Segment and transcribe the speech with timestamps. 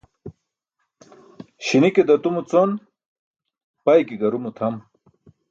[1.65, 2.69] Śi̇ni̇ ke datumo con,
[3.83, 4.75] bay ke garumo tʰam.